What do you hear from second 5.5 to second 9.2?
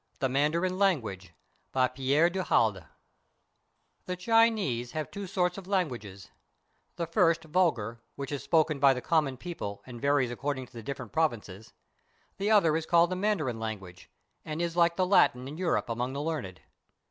of languages; the first vul gar, which is spoken by the